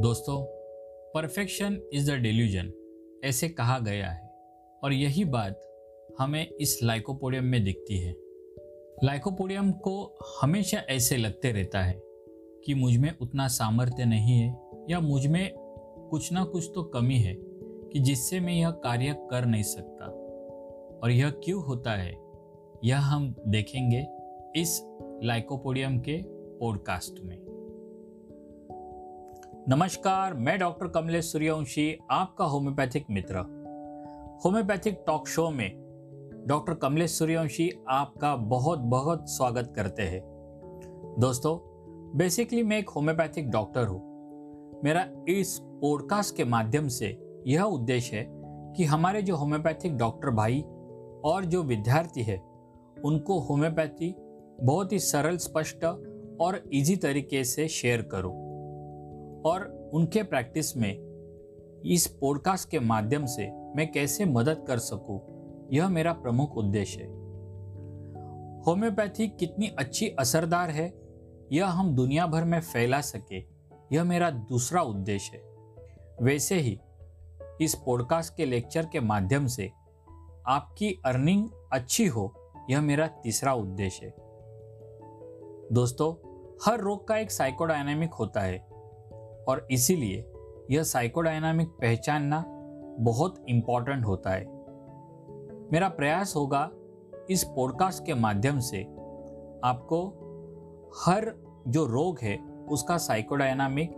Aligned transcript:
दोस्तों 0.00 0.44
perfection 1.14 1.80
is 1.92 2.10
the 2.10 2.14
delusion 2.14 2.72
ऐसे 3.24 3.48
कहा 3.48 3.78
गया 3.78 4.08
है। 4.08 4.30
और 4.84 4.92
यही 4.92 5.24
बात 5.24 5.60
हमें 6.18 6.48
इस 6.60 6.80
लाइकोपोडियम 6.82 7.44
में 7.44 7.64
दिखती 7.64 7.98
है। 7.98 8.16
लाइकोपोडियम 9.04 9.72
को 9.72 10.18
हमेशा 10.40 10.78
ऐसे 10.78 11.16
लगते 11.16 11.52
रहता 11.52 11.82
है 11.82 12.02
कि 12.64 12.74
मुझमें 12.74 13.18
उतना 13.18 13.48
सामर्थ्य 13.48 14.04
नहीं 14.04 14.38
है 14.38 14.60
या 14.90 15.00
मुझमें 15.00 15.52
कुछ 16.10 16.32
ना 16.32 16.44
कुछ 16.44 16.72
तो 16.74 16.82
कमी 16.82 17.18
है 17.18 17.34
कि 17.92 17.98
जिससे 17.98 18.40
मैं 18.40 18.54
यह 18.54 18.70
कार्य 18.70 19.16
कर 19.30 19.46
नहीं 19.46 19.62
सकता। 19.62 20.04
और 21.02 21.10
यह 21.10 21.30
क्यों 21.30 21.64
होता 21.64 21.92
है, 21.92 22.18
यह 22.84 23.00
हम 23.00 23.34
देखेंगे 23.48 24.06
इस 24.60 24.82
लाइकोपोडियम 25.24 25.98
के 25.98 26.22
पॉडकास्ट 26.58 27.20
में। 27.24 27.45
नमस्कार, 29.68 30.34
मैं 30.34 30.58
डॉक्टर 30.58 30.86
कमलेश 30.86 31.32
सूर्यवंशी, 31.32 31.98
आपका 32.10 32.44
होम्योपैथिक 32.44 33.06
मित्र। 33.10 33.38
होम्योपैथिक 34.44 35.04
टॉक 35.06 35.28
शो 35.28 35.50
में 35.50 35.70
डॉक्टर 36.46 36.74
कमलेश 36.74 37.10
सूर्यवंशी 37.10 37.72
आपका 37.88 38.36
बहुत 38.36 38.78
बहुत 38.78 39.24
स्वागत 39.30 39.72
करते 39.76 40.02
हैं। 40.02 40.20
दोस्तों 41.18 41.58
बेसिकली 42.18 42.62
मैं 42.62 42.78
एक 42.78 42.88
होम्योपैथिक 42.88 43.50
डॉक्टर 43.50 43.86
हूँ। 43.86 44.00
मेरा 44.84 45.08
इस 45.28 45.58
पॉडकास्ट 45.62 46.36
के 46.36 46.44
माध्यम 46.44 46.88
से 46.88 47.18
यह 47.46 47.62
उद्देश्य 47.62 48.16
है 48.16 48.26
कि 48.76 48.84
हमारे 48.84 49.22
जो 49.22 49.36
होम्योपैथिक 49.36 49.96
डॉक्टर 49.96 50.30
भाई 50.30 50.60
और 51.24 51.44
जो 51.44 51.62
विद्यार्थी 51.62 52.22
है, 52.22 52.38
उनको 53.04 53.40
होम्योपैथी 53.40 54.14
बहुत 54.62 54.92
ही 54.92 54.98
सरल, 54.98 55.36
स्पष्ट 55.36 55.84
और 56.40 56.62
इजी 56.72 56.96
तरीके 56.96 57.44
से 57.44 57.68
शेयर 57.68 58.02
करूँ। 58.02 58.45
और 59.46 59.90
उनके 59.94 60.22
प्रैक्टिस 60.22 60.76
में 60.76 61.06
इस 61.86 62.06
पॉडकास्ट 62.06 62.70
के 62.70 62.80
माध्यम 62.80 63.26
से 63.26 63.50
मैं 63.52 63.92
कैसे 63.92 64.24
मदद 64.24 64.64
कर 64.68 64.78
सकूँ? 64.78 65.20
यह 65.72 65.88
मेरा 65.88 66.12
प्रमुख 66.12 66.56
उद्देश्य 66.56 67.00
है। 67.00 67.08
होम्योपैथी 68.62 69.28
कितनी 69.28 69.66
अच्छी 69.66 70.08
असरदार 70.08 70.70
है, 70.70 70.94
यह 71.52 71.66
हम 71.66 71.94
दुनिया 71.94 72.26
भर 72.26 72.44
में 72.44 72.60
फैला 72.60 73.00
सके, 73.00 73.38
यह 73.92 74.04
मेरा 74.04 74.30
दूसरा 74.30 74.82
उद्देश्य 74.82 75.36
है। 75.36 75.42
वैसे 76.22 76.54
ही, 76.54 76.80
इस 77.60 77.74
पॉडकास्ट 77.74 78.36
के 78.36 78.44
लेक्चर 78.44 78.86
के 78.86 79.00
माध्यम 79.00 79.46
से 79.46 79.70
आपकी 80.46 81.02
अर्निंग 81.06 81.48
अच्छी 81.72 82.06
हो, 82.06 82.34
यह 82.70 82.80
मेरा 82.80 83.06
तीसरा 83.06 83.54
उद्देश्य 83.54 84.06
है। 84.06 84.14
दोस्तों, 85.72 86.26
हर 86.64 86.80
रोग 86.80 87.08
का 87.08 87.16
एक 87.16 87.30
साइकोडायनेमिक 87.30 88.14
होता 88.14 88.40
है। 88.40 88.75
और 89.48 89.68
इसीलिए 89.70 90.24
यह 90.70 90.82
साइकोडायनामिक 90.82 91.68
पहचानना 91.68 92.44
बहुत 93.00 93.44
इंपॉर्टेंट 93.48 94.06
होता 94.06 94.30
है। 94.30 94.44
मेरा 95.72 95.88
प्रयास 95.88 96.36
होगा 96.36 96.70
इस 97.30 97.44
पॉडकास्ट 97.44 98.06
के 98.06 98.14
माध्यम 98.14 98.58
से 98.58 98.82
आपको 99.64 100.06
हर 101.06 101.34
जो 101.68 101.86
रोग 101.86 102.18
है, 102.22 102.36
उसका 102.70 102.96
साइकोडायनामिक 102.96 103.90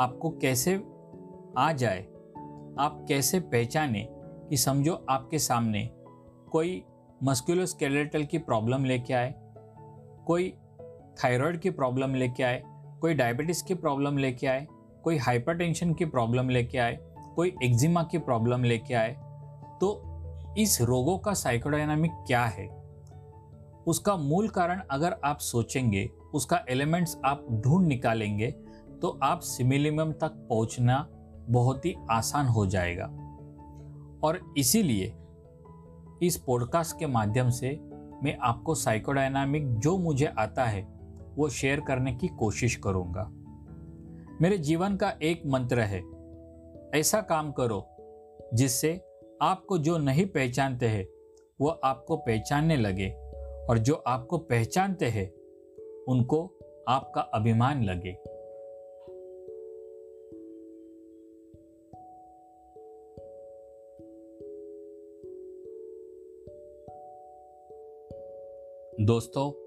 आपको 0.00 0.30
कैसे 0.30 0.82
आ 1.56 1.72
जाए, 1.72 2.00
आप 2.78 3.04
कैसे 3.08 3.40
पहचाने 3.40 4.08
कि 4.50 4.56
समझो 4.56 5.06
आपके 5.10 5.38
सामने 5.38 5.90
कोई 6.52 6.84
मस्कुलोस्केलेटल 7.24 8.24
की 8.24 8.38
प्रॉब्लम 8.38 8.84
लेके 8.84 9.14
आए, 9.14 9.34
कोई 10.26 10.50
थायराइड 11.24 11.60
की 11.60 11.70
प्रॉब्लम 11.70 12.14
लेके 12.14 12.42
आए 12.42 12.62
कोई 13.02 13.14
डायबिटीज़ 13.14 13.64
की 13.64 13.74
प्रॉब्लम 13.74 14.18
लेके 14.18 14.46
आए, 14.46 14.66
कोई 15.04 15.16
हाइपरटेंशन 15.16 15.94
की 15.94 16.04
प्रॉब्लम 16.04 16.48
लेके 16.48 16.78
आए, 16.78 16.98
कोई 17.36 17.52
एक्जिमा 17.64 18.02
की 18.02 18.18
प्रॉब्लम 18.18 18.64
लेके 18.64 18.94
आए 18.94 19.16
तो 19.80 20.54
इस 20.58 20.80
रोगों 20.80 21.18
का 21.18 21.34
साइकोडायनामिक 21.34 22.12
क्या 22.26 22.44
है? 22.44 22.66
उसका 23.86 24.16
मूल 24.16 24.48
कारण 24.48 24.82
अगर 24.90 25.16
आप 25.24 25.38
सोचेंगे, 25.38 26.08
उसका 26.34 26.64
एलिमेंट्स 26.68 27.16
आप 27.24 27.46
ढूंढ 27.64 27.86
निकालेंगे 27.86 28.50
तो 29.02 29.18
आप 29.22 29.40
सिमिलिमम 29.40 30.12
तक 30.12 30.46
पहुँचना 30.50 31.06
बहुत 31.48 31.86
ही 31.86 31.94
आसान 32.10 32.46
हो 32.46 32.66
जाएगा। 32.66 33.04
और 34.24 34.40
इसीलिए 34.58 35.12
इस 36.22 36.36
पॉडकास्ट 36.36 36.98
के 36.98 37.06
माध्यम 37.06 37.50
से 37.50 37.78
मैं 38.24 38.36
आपको 38.42 38.74
साइकोडायनामिक 38.74 39.74
जो 39.74 39.96
मुझे 39.98 40.26
आता 40.38 40.64
है 40.64 40.86
वो 41.36 41.48
शेयर 41.48 41.80
करने 41.80 42.14
की 42.14 42.28
कोशिश 42.28 42.76
करूँगा। 42.76 43.30
मेरे 44.40 44.58
जीवन 44.58 44.96
का 44.96 45.18
एक 45.22 45.42
मंत्र 45.46 45.80
है, 45.80 46.02
ऐसा 47.00 47.20
काम 47.20 47.52
करो, 47.52 47.86
जिससे 48.54 49.00
आपको 49.42 49.78
जो 49.78 49.98
नहीं 49.98 50.26
पहचानते 50.26 50.86
हैं, 50.86 51.06
वो 51.60 51.68
आपको 51.68 52.16
पहचानने 52.16 52.76
लगे, 52.76 53.10
और 53.70 53.78
जो 53.78 53.94
आपको 53.94 54.38
पहचानते 54.38 55.06
हैं, 55.06 55.32
उनको 56.08 56.58
आपका 56.88 57.20
अभिमान 57.20 57.82
लगे। 57.84 58.12
दोस्तों 69.00 69.61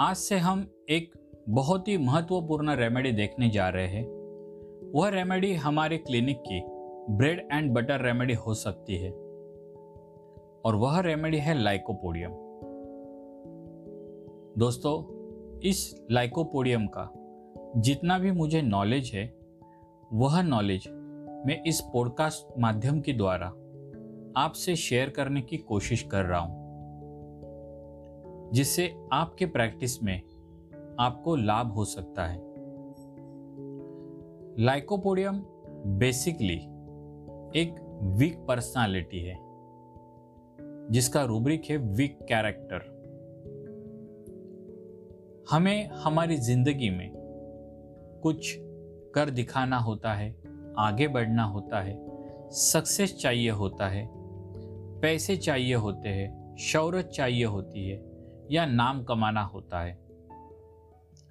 आज 0.00 0.16
से 0.16 0.38
हम 0.38 0.66
एक 0.90 1.12
बहुत 1.48 1.88
ही 1.88 1.96
महत्वपूर्ण 1.98 2.70
रेमेडी 2.70 3.12
देखने 3.12 3.50
जा 3.50 3.68
रहे 3.68 3.86
हैं। 3.86 4.04
वह 4.94 5.08
रेमेडी 5.08 5.54
हमारे 5.54 5.98
क्लिनिक 5.98 6.38
की 6.38 6.60
ब्रेड 7.14 7.48
एंड 7.52 7.72
बटर 7.72 8.00
रेमेडी 8.00 8.34
हो 8.34 8.54
सकती 8.54 8.96
है। 8.96 9.10
और 10.64 10.74
वह 10.74 11.00
रेमेडी 11.00 11.38
है 11.38 11.54
लाइकोपोडियम 11.54 12.30
दोस्तों, 14.58 15.60
इस 15.60 16.06
लाइकोपोडियम 16.10 16.86
का 16.86 17.10
जितना 17.76 18.18
भी 18.18 18.30
मुझे 18.30 18.62
नॉलेज 18.62 19.10
है, 19.14 19.34
वह 20.12 20.42
नॉलेज 20.42 20.88
मैं 21.46 21.62
इस 21.62 21.80
पॉडकास्ट 21.80 22.60
माध्यम 22.60 23.00
के 23.00 23.12
द्वारा 23.12 23.46
आपसे 24.36 24.76
शेयर 24.76 25.08
करने 25.08 25.42
की 25.42 25.56
कोशिश 25.56 26.02
कर 26.02 26.24
रहा 26.24 26.40
हूँ। 26.40 26.63
जिससे 28.54 28.94
आपके 29.12 29.46
प्रैक्टिस 29.46 30.02
में 30.02 30.16
आपको 31.00 31.36
लाभ 31.36 31.72
हो 31.72 31.84
सकता 31.84 32.26
है। 32.26 32.38
लाइकोपोडियम 34.58 35.40
बेसिकली 35.98 36.56
एक 37.60 37.74
वीक 38.18 38.36
पर्सनालिटी 38.48 39.20
है, 39.20 39.36
जिसका 40.90 41.22
रूब्रिक 41.22 41.64
है 41.64 41.76
वीक 41.76 42.18
कैरेक्टर 42.22 42.92
हमें 45.50 45.86
हमारी 45.86 46.36
ज़िंदगी 46.36 46.90
में 46.90 47.10
कुछ 48.22 48.54
कर 49.14 49.30
दिखाना 49.30 49.78
होता 49.78 50.12
है, 50.12 50.30
आगे 50.78 51.08
बढ़ना 51.08 51.44
होता 51.44 51.80
है 51.80 51.98
सक्सेस 52.50 53.16
चाहिए 53.16 53.50
होता 53.50 53.88
है, 53.88 54.08
पैसे 55.00 55.36
चाहिए 55.36 55.74
होते 55.74 56.08
हैं 56.08 56.56
शौरत 56.62 57.04
चाहिए 57.06 57.44
होती 57.44 57.88
है 57.88 58.13
या 58.50 58.66
नाम 58.66 59.02
कमाना 59.04 59.42
होता 59.42 59.80
है। 59.80 59.98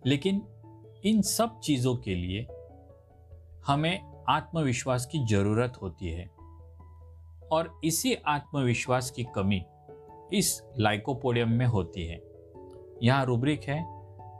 लेकिन 0.05 0.41
इन 1.05 1.21
सब 1.21 1.59
चीज़ों 1.59 1.95
के 1.95 2.15
लिए 2.15 2.47
हमें 3.67 4.23
आत्मविश्वास 4.29 5.05
की 5.05 5.25
ज़रूरत 5.25 5.73
होती 5.81 6.07
है 6.07 6.25
और 7.51 7.79
इसी 7.83 8.13
आत्मविश्वास 8.15 9.11
की 9.11 9.23
कमी 9.23 9.63
इस 10.33 10.63
लाइकोपोडियम 10.79 11.49
में 11.49 11.65
होती 11.65 12.05
है। 12.05 12.21
यहाँ 13.03 13.25
रूब्रिक 13.25 13.63
है 13.63 13.83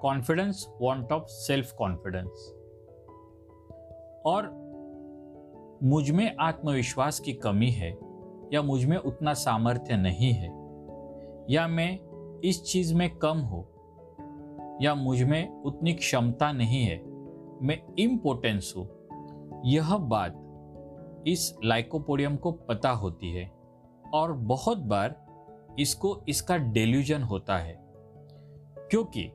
confidence, 0.01 0.68
want 0.81 1.12
of 1.12 1.24
self 1.24 1.71
confidence. 1.71 2.53
और 4.25 4.63
मुझमें 5.83 6.36
आत्मविश्वास 6.39 7.19
की 7.19 7.33
कमी 7.33 7.69
है 7.69 7.92
या 8.53 8.62
मुझमें 8.62 8.97
उतना 8.97 9.33
सामर्थ्य 9.33 9.97
नहीं 9.97 10.31
है, 10.33 10.50
या 11.50 11.68
मैं 11.68 12.00
इस 12.44 12.63
चीज़ 12.63 12.94
में 12.95 13.10
कम 13.16 13.38
हो, 13.38 13.60
या 14.81 14.95
मुझमें 14.95 15.62
उतनी 15.62 15.94
क्षमता 15.94 16.51
नहीं 16.51 16.84
है, 16.84 16.98
मैं 17.62 17.78
इम्पोर्टेंस 18.00 18.74
हूँ। 18.78 18.88
यह 19.66 19.98
बात 19.98 20.40
इस 21.28 21.54
लाइकोपोडियम 21.63 22.36
को 22.36 22.51
पता 22.51 22.90
होती 22.90 23.31
है, 23.31 23.51
और 24.13 24.34
बहुत 24.34 24.78
बार 24.78 25.16
इसको 25.80 26.19
इसका 26.30 26.57
डेल्यूजन 26.57 27.22
होता 27.22 27.57
है, 27.57 27.78
क्योंकि 28.90 29.31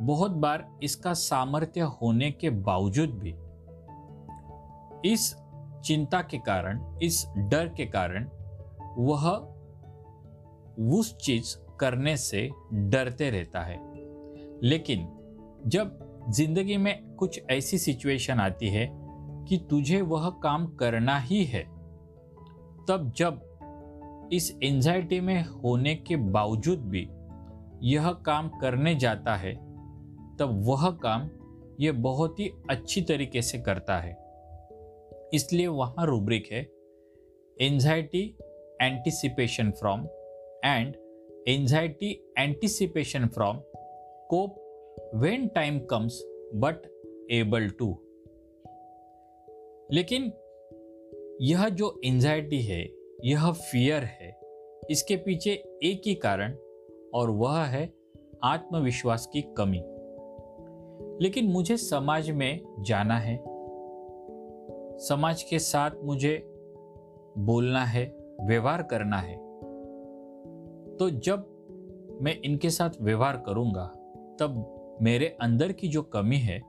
बहुत 0.00 0.30
बार 0.30 0.78
इसका 0.82 1.12
सामर्थ्य 1.12 1.80
होने 1.80 2.30
के 2.30 2.50
बावजूद 2.50 3.10
भी 3.10 3.34
इस 5.12 5.34
चिंता 5.84 6.20
के 6.22 6.38
कारण, 6.38 6.98
इस 7.02 7.26
डर 7.38 7.68
के 7.68 7.86
कारण, 7.86 8.28
वह, 8.98 9.28
उस 10.90 11.16
चीज़ 11.16 11.56
करने 11.80 12.16
से 12.16 12.48
डरते 12.72 13.30
रहता 13.30 13.60
है। 13.60 13.78
लेकिन 14.62 15.06
जब 15.66 15.98
ज़िंदगी 16.30 16.76
में 16.76 17.14
कुछ 17.14 17.40
ऐसी 17.50 17.78
सिचुएशन 17.78 18.40
आती 18.40 18.68
है 18.68 18.88
कि 19.48 19.66
तुझे 19.70 20.00
वह 20.00 20.28
काम 20.42 20.66
करना 20.76 21.18
ही 21.18 21.44
है, 21.44 21.62
तब 22.88 23.12
जब 23.16 24.28
इस 24.32 24.58
एंजाइटी 24.62 25.20
में 25.20 25.42
होने 25.44 25.94
के 25.94 26.16
बावजूद 26.16 26.78
भी 26.78 27.08
यह 27.82 28.10
काम 28.26 28.48
करने 28.48 28.94
जाता 28.94 29.36
है, 29.36 29.54
तब 30.36 30.62
वह 30.66 30.90
काम 30.90 31.28
यह 31.80 31.92
बहुत 31.92 32.40
ही 32.40 32.50
अच्छी 32.70 33.02
तरीके 33.02 33.42
से 33.42 33.58
करता 33.58 33.98
है। 33.98 34.16
इसलिए 35.34 35.66
वहाँ 35.66 36.06
रूब्रिक 36.06 36.48
है 36.52 36.60
anxiety 37.60 38.22
anticipation 38.82 39.70
from 39.70 40.06
and 40.64 40.94
anxiety 41.48 42.32
anticipation 42.38 43.26
from 43.26 43.56
cope 44.30 44.56
when 45.14 45.48
time 45.48 45.78
comes 45.78 46.22
but 46.54 46.76
able 47.30 47.68
to 47.68 47.98
लेकिन 49.92 50.32
यह 51.42 51.68
जो 51.68 52.00
एंजाइटी 52.04 52.62
है, 52.62 52.88
यह 53.24 53.52
फियर 53.52 54.02
है, 54.02 54.40
इसके 54.90 55.16
पीछे 55.16 55.50
एक 55.82 56.02
ही 56.06 56.14
कारण, 56.14 56.52
और 57.14 57.30
वह 57.30 57.64
है 57.64 57.94
आत्मविश्वास 58.44 59.30
की 59.36 59.42
कमी। 59.42 59.82
लेकिन 61.24 61.46
मुझे 61.46 61.76
समाज 61.76 62.30
में 62.30 62.60
जाना 62.80 63.18
है। 63.18 63.36
समाज 64.98 65.42
के 65.42 65.58
साथ 65.58 65.90
मुझे 66.04 66.42
बोलना 67.38 67.84
है, 67.84 68.16
व्यवहार 68.40 68.82
करना 68.82 69.16
है। 69.16 69.49
तो 71.00 71.10
जब 71.10 71.46
मैं 72.22 72.40
इनके 72.44 72.70
साथ 72.70 72.90
व्यवहार 73.00 73.42
करूँगा, 73.46 73.84
तब 74.40 74.98
मेरे 75.02 75.36
अंदर 75.40 75.72
की 75.72 75.88
जो 75.88 76.02
कमी 76.02 76.36
है, 76.36 76.60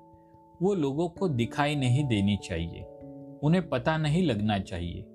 वो 0.61 0.73
लोगों 0.73 1.09
को 1.09 1.29
दिखाई 1.29 1.75
नहीं 1.75 2.07
देनी 2.07 2.37
चाहिए। 2.37 2.83
उन्हें 3.43 3.69
पता 3.69 3.97
नहीं 3.97 4.23
लगना 4.23 4.59
चाहिए। 4.59 5.05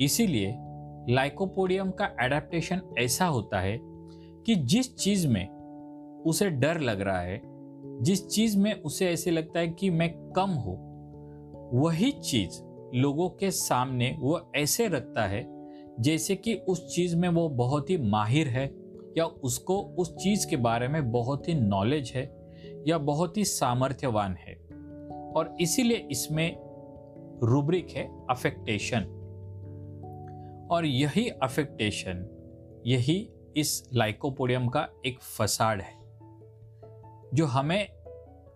इसीलिए 0.00 0.54
लाइकोपोडियम 1.14 1.90
का 1.90 2.16
एडेप्टेशन 2.20 2.80
ऐसा 2.98 3.26
होता 3.26 3.60
है 3.60 3.78
कि 4.46 4.54
जिस 4.54 4.96
चीज़ 4.96 5.28
में 5.28 5.48
उसे 6.26 6.50
डर 6.50 6.80
लग 6.80 7.00
रहा 7.00 7.20
है, 7.20 7.42
जिस 8.02 8.28
चीज़ 8.28 8.58
में 8.58 8.82
उसे 8.82 9.06
ऐसे 9.06 9.30
लगता 9.30 9.60
है 9.60 9.68
कि 9.68 9.90
मैं 9.90 10.32
कम 10.32 10.50
हूँ, 10.50 10.76
वही 11.72 12.10
चीज़ 12.10 12.62
लोगों 12.94 13.30
के 13.30 13.50
सामने 13.50 14.16
वो 14.20 14.50
ऐसे 14.56 14.88
रखता 14.88 15.26
है 15.26 15.55
जैसे 16.00 16.36
कि 16.36 16.54
उस 16.68 16.86
चीज़ 16.94 17.16
में 17.16 17.28
वो 17.28 17.48
बहुत 17.48 17.90
ही 17.90 17.96
माहिर 17.96 18.48
है, 18.48 18.64
या 19.18 19.24
उसको 19.24 19.78
उस 19.98 20.14
चीज़ 20.16 20.46
के 20.48 20.56
बारे 20.56 20.88
में 20.88 21.10
बहुत 21.12 21.48
ही 21.48 21.54
नॉलेज 21.54 22.12
है, 22.14 22.24
या 22.88 22.98
बहुत 22.98 23.36
ही 23.36 23.44
सामर्थ्यवान 23.44 24.36
है। 24.36 24.54
और 25.36 25.56
इसीलिए 25.60 26.06
इसमें 26.10 26.56
रूब्रिक 27.42 27.90
है 27.90 28.04
अफेक्टेशन 28.30 29.12
और 30.70 30.86
यही 30.86 31.28
अफेक्टेशन 31.42 32.24
यही 32.86 33.16
इस 33.56 33.82
लाइकोपोडियम 33.94 34.68
का 34.68 34.88
एक 35.06 35.20
फसाड 35.20 35.80
है, 35.80 35.94
जो 37.34 37.46
हमें 37.46 37.88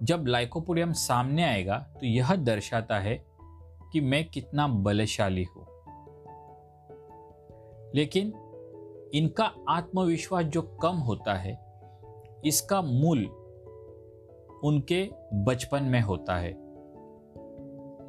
जब 0.03 0.25
लाइकोपोडियम 0.27 0.93
सामने 0.93 1.45
आएगा 1.45 1.77
तो 2.01 2.07
यह 2.07 2.35
दर्शाता 2.35 2.99
है 2.99 3.17
कि 3.93 4.01
मैं 4.01 4.25
कितना 4.29 4.67
बलशाली 4.69 5.45
हूँ। 5.45 5.67
लेकिन 7.95 8.33
इनका 9.15 9.53
आत्मविश्वास 9.69 10.45
जो 10.45 10.63
कम 10.63 10.95
होता 10.95 11.35
है, 11.35 11.61
इसका 12.45 12.83
मूल 12.83 13.27
उनके 14.65 15.11
बचपन 15.35 15.83
में 15.83 16.01
होता 16.01 16.37
है। 16.37 16.55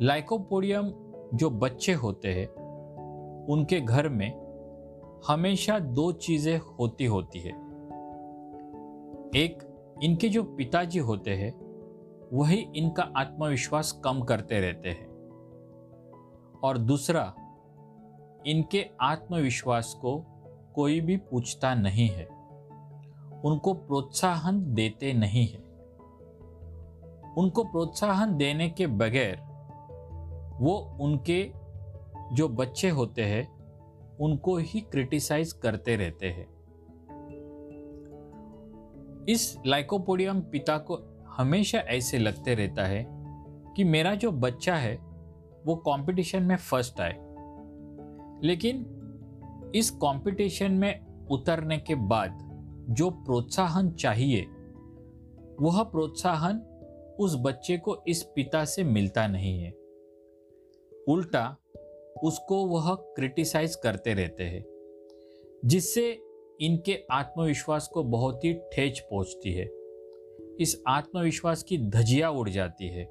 लाइकोपोडियम 0.02 0.94
जो 1.34 1.50
बच्चे 1.50 1.94
होते 1.94 2.34
हैं, 2.34 2.48
उनके 3.46 3.82
घर 3.82 4.10
में 4.10 4.42
हमेशा 5.28 5.80
दो 5.80 6.12
चीज़ें 6.12 6.58
होती 6.58 7.06
होती 7.06 7.40
है। 7.40 7.52
एक, 9.36 9.58
इनके 10.04 10.30
जो 10.30 10.44
पिताजी 10.44 11.00
होते 11.00 11.32
हैं, 11.32 11.72
वही 12.34 12.68
इनका 12.76 13.04
आत्मविश्वास 13.18 14.02
कम 14.04 14.22
करते 14.22 14.60
रहते 14.60 14.90
हैं। 14.90 15.12
और 16.64 16.78
दूसरा 16.78 17.36
इनके 18.48 18.86
आत्मविश्वास 19.02 19.94
को 20.02 20.26
कोई 20.76 21.02
भी 21.02 21.18
पूछता 21.18 21.76
नहीं 21.76 22.10
है। 22.10 22.26
उनको 23.46 23.74
प्रोत्साहन 23.74 24.74
देते 24.74 25.14
नहीं 25.14 25.48
है। 25.48 25.60
उनको 27.38 27.64
प्रोत्साहन 27.64 28.38
देने 28.38 28.70
के 28.70 28.88
बगैर 28.88 29.40
वो 30.60 30.98
उनके 31.02 31.52
जो 32.34 32.48
बच्चे 32.48 32.90
होते 32.90 33.24
हैं, 33.24 33.58
उनको 34.18 34.58
ही 34.58 34.82
क्रिटिसाइज 34.82 35.54
करते 35.54 35.96
रहते 35.96 36.30
हैं। 36.30 36.48
इस 39.30 39.58
लाइकोपोडियम 39.66 40.42
पिता 40.42 40.78
को 40.78 41.24
हमेशा 41.28 41.78
ऐसे 41.78 42.18
लगते 42.18 42.56
रहता 42.56 42.86
है 42.86 43.06
कि 43.76 43.84
मेरा 43.84 44.16
जो 44.16 44.32
बच्चा 44.32 44.76
है, 44.76 44.96
वो 45.66 45.76
कंपटीशन 45.76 46.44
में 46.44 46.56
फ़र्स्ट 46.56 47.02
आए। 47.02 47.31
लेकिन 48.44 48.98
इस 49.76 49.90
कंपटीशन 49.90 50.72
में 50.72 51.28
उतरने 51.28 51.78
के 51.78 51.96
बाद 51.96 52.52
जो 52.90 53.10
प्रोत्साहन 53.10 53.92
चाहिए, 53.92 54.42
वह 55.62 55.84
प्रोत्साहन 55.84 56.58
उस 57.20 57.36
बच्चे 57.36 57.78
को 57.78 58.04
इस 58.08 58.24
पिता 58.24 58.66
से 58.66 58.84
मिलता 58.84 59.28
नहीं 59.28 59.64
है। 59.64 59.72
उल्टा 61.08 61.58
उसको 62.24 62.66
वह 62.66 62.96
क्रिटिसाइज 62.96 63.76
करते 63.76 64.14
रहते 64.14 64.44
हैं, 64.44 64.66
जिससे 65.66 66.22
इनके 66.62 67.06
आत्मविश्वास 67.12 67.88
को 67.88 68.04
बहुत 68.04 68.46
ही 68.46 68.54
ठेच 68.54 69.00
पहुँचती 69.00 69.54
है। 69.54 69.66
इस 70.60 70.84
आत्मविश्वास 70.88 71.64
की 71.64 71.78
धजिया 71.78 72.30
उड़ 72.30 72.50
जाती 72.50 72.88
है। 72.88 73.06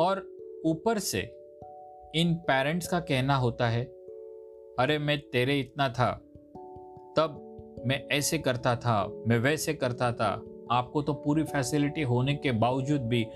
और 0.00 0.38
ऊपर 0.64 0.98
से 0.98 1.37
इन 2.14 2.34
पेरेंट्स 2.34 2.88
का 2.88 3.00
कहना 3.00 3.36
होता 3.36 3.68
है, 3.68 3.84
अरे, 4.78 4.98
मैं 4.98 5.20
तेरे 5.20 5.60
इतना 5.60 5.88
था। 5.88 6.22
तब 7.16 7.44
मैं 7.86 8.08
ऐसे 8.12 8.38
करता 8.38 8.76
था, 8.76 9.22
मैं 9.26 9.38
वैसे 9.38 9.74
करता 9.74 10.12
था। 10.12 10.42
आपको 10.70 11.02
तो 11.02 11.12
पूरी 11.12 11.44
फैसिलिटी 11.44 12.02
होने 12.02 12.34
के 12.34 12.52
बावजूद 12.52 13.00
भी 13.00 13.26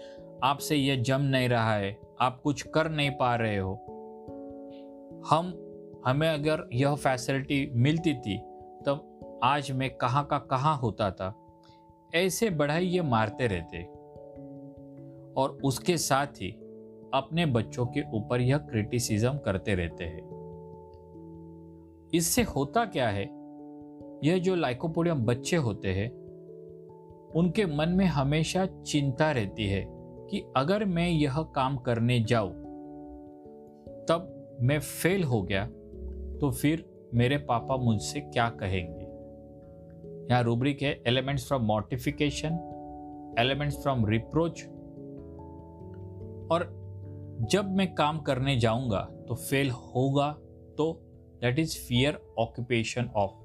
आपसे 0.45 0.76
यह 0.76 1.02
जम 1.02 1.21
नहीं 1.21 1.49
रहा 1.49 1.75
है। 1.75 2.00
आप 2.21 2.41
कुछ 2.41 2.62
कर 2.62 2.91
नहीं 2.91 3.11
पा 3.11 3.37
रहे 3.37 3.59
हो। 3.59 3.75
हम, 5.31 5.69
हमें 6.07 6.29
अगर 6.29 6.69
यह 6.73 6.95
फैसिलिटी 6.95 7.71
मिलती 7.75 8.14
थी, 8.14 8.38
तब 8.87 9.21
आज 9.45 9.73
मैं 9.73 9.91
कहाँ 9.91 10.26
का 10.26 10.38
कहाँ 10.38 10.76
होता 10.76 11.11
था। 11.11 11.47
ऐसे 12.14 12.50
बढ़ाई 12.50 12.87
ये 12.87 13.02
मारते 13.02 13.47
रहते। 13.47 13.83
और 15.37 15.59
उसके 15.64 15.97
साथ 15.97 16.26
ही 16.26 16.62
अपने 17.14 17.47
बच्चों 17.47 17.87
के 17.87 18.02
ऊपर 18.12 18.40
यह 18.40 18.59
क्रिटिसिज्म 18.59 19.38
करते 19.38 19.75
रहते 19.75 20.04
हैं। 20.04 20.31
इससे 22.14 22.42
होता 22.42 22.85
क्या 22.85 23.09
है? 23.09 23.25
यह 24.25 24.38
जो 24.38 24.54
लाइकोपोडियम 24.54 25.25
बच्चे 25.25 25.57
होते 25.57 25.92
हैं, 25.92 26.11
उनके 27.37 27.66
मन 27.66 27.88
में 27.88 28.07
हमेशा 28.07 28.66
चिंता 28.66 29.31
रहती 29.31 29.66
है 29.66 29.85
कि 30.31 30.45
अगर 30.57 30.85
मैं 30.85 31.09
यह 31.09 31.42
काम 31.54 31.76
करने 31.76 32.21
जाऊँ, 32.21 32.52
तब 34.09 34.57
मैं 34.61 34.78
फेल 34.81 35.25
हो 35.25 35.42
गया 35.42 35.66
तो 36.40 36.50
फिर 36.50 36.85
मेरे 37.14 37.37
पापा 37.38 37.76
मुझसे 37.76 38.21
क्या 38.21 38.49
कहेंगे? 38.50 39.04
यहाँ 40.31 40.42
रूब्रिक 40.42 40.83
है 40.83 41.02
ailments 41.07 41.47
from 41.49 41.62
mortification 41.62 43.35
ailments 43.38 43.83
from 43.83 44.07
reproach 44.07 44.62
और 46.52 46.82
जब 47.43 47.71
मैं 47.71 47.95
काम 47.95 48.19
करने 48.19 48.57
जाऊँगा 48.57 49.01
तो 49.29 49.35
फेल 49.35 49.71
होगा 49.71 50.33
तो 50.79 51.01
that 51.41 51.59
is 51.59 51.79
fear 51.79 52.35
occupation 52.39 53.11
of 53.17 53.43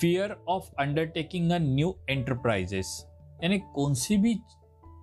fear 0.00 0.44
of 0.48 0.70
undertaking 0.78 1.52
a 1.52 1.58
new 1.58 1.94
enterprises 2.10 3.06
यानी 3.44 3.58
कौन 3.58 3.94
सी 3.94 4.16
भी 4.16 4.34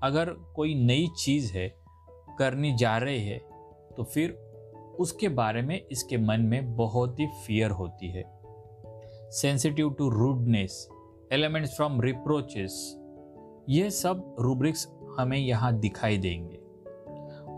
अगर 0.04 0.30
कोई 0.30 0.76
नई 0.76 1.08
चीज़ 1.20 1.54
है, 1.54 1.76
करनी 2.40 2.76
जा 2.76 2.98
रहे 2.98 3.20
हैं 3.20 3.40
तो 3.98 4.04
फिर 4.04 4.32
उसके 5.00 5.30
बारे 5.30 5.62
में 5.62 5.86
इसके 5.92 6.18
मन 6.18 6.42
में 6.42 6.76
बहुत 6.76 7.20
ही 7.20 7.28
फियर 7.28 7.72
होती 7.72 8.12
है। 8.12 8.24
Sensitive 9.32 9.90
to 9.90 10.10
rudeness 10.10 10.90
ailments 11.32 11.76
from 11.76 12.02
reproaches 12.02 12.98
ये 13.70 13.90
सब 13.90 14.36
रूब्रिक्स 14.40 14.88
हमें 15.20 15.38
यहाँ 15.38 15.80
दिखाई 15.80 16.18
देंगे। 16.18 16.67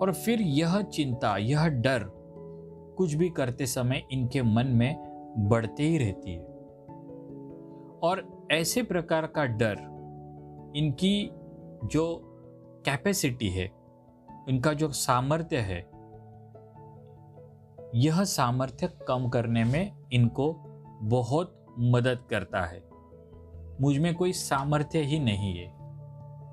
और 0.01 0.13
फिर 0.13 0.41
यह 0.41 0.81
चिंता, 0.81 1.37
यह 1.37 1.67
डर 1.67 2.11
कुछ 2.97 3.13
भी 3.13 3.29
करते 3.29 3.65
समय 3.65 4.03
इनके 4.11 4.41
मन 4.41 4.67
में 4.67 5.09
बढ़ते 5.37 5.83
ही 5.83 5.97
रहती 5.97 6.31
है। 6.31 6.45
और 8.03 8.47
ऐसे 8.51 8.83
प्रकार 8.83 9.27
का 9.27 9.45
डर 9.45 9.77
इनकी 10.75 11.31
जो 11.85 12.21
कैपेसिटी 12.85 13.49
है, 13.49 13.71
इनका 14.49 14.73
जो 14.73 14.89
सामर्थ्य 14.89 15.57
है, 15.57 15.89
यह 17.95 18.23
सामर्थ्य 18.23 18.89
कम 19.07 19.29
करने 19.29 19.63
में 19.63 19.91
इनको 20.13 20.53
बहुत 21.01 21.65
मदद 21.79 22.19
करता 22.29 22.65
है। 22.65 22.83
मुझमें 23.81 24.15
कोई 24.15 24.33
सामर्थ्य 24.33 24.99
ही 24.99 25.19
नहीं 25.19 25.57
है। 25.57 25.67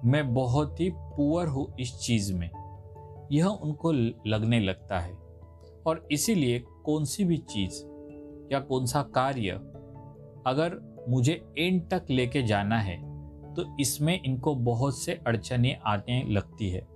मैं 0.04 0.34
बहुत 0.34 0.80
ही 0.80 0.90
पुअर 0.90 1.48
हूँ 1.48 1.74
इस 1.80 1.98
चीज़ 1.98 2.34
में। 2.34 2.65
यह 3.32 3.46
उनको 3.46 3.92
लगने 4.26 4.60
लगता 4.60 4.98
है। 4.98 5.12
और 5.86 6.08
इसीलिए 6.12 6.58
कौन 6.84 7.04
सी 7.04 7.24
भी 7.24 7.36
चीज़ 7.36 7.84
या 8.52 8.60
कौन 8.60 8.86
सा 8.86 9.02
कार्य 9.02 9.50
अगर 10.46 10.78
मुझे 11.08 11.32
एंड 11.58 11.88
तक 11.90 12.06
लेके 12.10 12.42
जाना 12.42 12.78
है 12.78 12.96
तो 13.54 13.76
इसमें 13.80 14.22
इनको 14.22 14.54
बहुत 14.54 14.98
से 14.98 15.12
अड़चने 15.26 15.78
आने 15.86 16.22
लगती 16.28 16.70
है। 16.70 16.86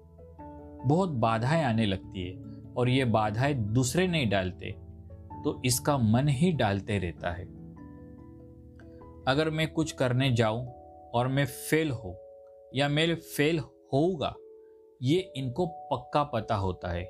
बहुत 0.85 1.09
बाधाएँ 1.09 1.65
आने 1.65 1.87
लगती 1.87 2.27
है 2.27 2.37
और 2.77 2.89
ये 2.89 3.05
बाधाएँ 3.05 3.55
दूसरे 3.55 4.07
नहीं 4.07 4.29
डालते 4.31 4.71
तो 5.45 5.61
इसका 5.65 5.99
मन 5.99 6.29
ही 6.29 6.53
डालते 6.53 6.99
रहता 6.99 7.31
है। 7.31 7.45
अगर 9.29 9.51
मैं 9.51 9.73
कुछ 9.73 9.93
करने 9.93 10.33
जाऊँ 10.33 10.67
और 11.15 11.29
मैं 11.29 11.47
फेल 11.47 11.91
हो 11.91 12.17
या 12.75 12.89
मैं 12.89 13.15
फेल 13.15 13.59
होऊगा 13.93 14.35
ये 15.01 15.33
इनको 15.37 15.67
पक्का 15.67 16.23
पता 16.25 16.55
होता 16.55 16.89
है। 16.89 17.03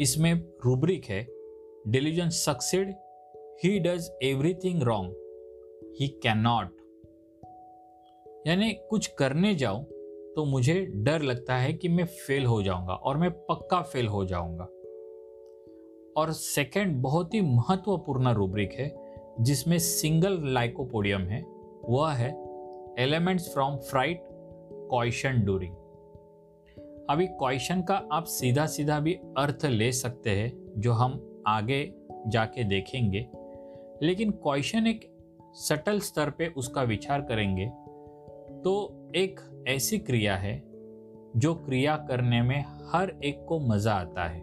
इसमें 0.00 0.32
रूब्रिक 0.64 1.04
है 1.04 1.26
delusion 1.88 2.28
succeed 2.28 2.94
he 3.64 3.78
does 3.78 4.10
everything 4.22 4.82
wrong 4.82 5.94
he 6.00 6.08
can 6.22 6.38
not 6.38 6.76
यानी 8.46 8.72
कुछ 8.90 9.06
करने 9.06 9.54
जाऊँ 9.54 9.84
तो 10.36 10.44
मुझे 10.44 10.74
डर 10.94 11.22
लगता 11.22 11.56
है 11.56 11.72
कि 11.72 11.88
मैं 11.88 12.04
फेल 12.04 12.46
हो 12.46 12.62
जाऊँगा 12.62 12.94
और 12.94 13.16
मैं 13.16 13.30
पक्का 13.46 13.80
फेल 13.82 14.06
हो 14.06 14.24
जाऊँगा। 14.24 14.64
और 16.16 16.32
सेकंड 16.32 17.02
बहुत 17.02 17.34
ही 17.34 17.40
महत्वपूर्ण 17.40 18.32
रूब्रिक 18.32 18.72
है, 18.72 18.94
जिसमें 19.40 19.78
सिंगल 19.78 20.40
लाइकोपोडियम 20.44 21.22
है, 21.22 21.42
वह 21.84 22.12
है 22.12 22.30
ailments 22.98 23.52
from 23.52 23.76
fright 23.76 24.22
question 24.22 25.44
during 25.44 25.74
अभी 27.10 27.26
क्वेश्चन 27.26 27.80
का 27.82 27.94
आप 28.12 28.24
सीधा 28.24 28.64
सीधा 28.66 28.98
भी 29.00 29.12
अर्थ 29.38 29.64
ले 29.64 29.90
सकते 29.92 30.30
हैं, 30.30 30.50
जो 30.78 30.92
हम 30.92 31.42
आगे 31.46 31.82
जाके 32.26 32.64
देखेंगे। 32.64 33.26
लेकिन 34.02 34.30
क्वेश्चन 34.32 34.86
एक 34.86 35.00
सटल 35.58 35.98
स्तर 36.00 36.30
पे 36.30 36.46
उसका 36.56 36.82
विचार 36.82 37.20
करेंगे 37.20 37.66
तो 38.64 38.74
एक 39.16 39.40
ऐसी 39.68 39.98
क्रिया 39.98 40.36
है, 40.36 40.54
जो 41.36 41.54
क्रिया 41.56 41.96
करने 42.08 42.42
में 42.42 42.60
हर 42.92 43.12
एक 43.24 43.44
को 43.48 43.58
मज़ा 43.60 43.94
आता 43.94 44.24
है। 44.24 44.40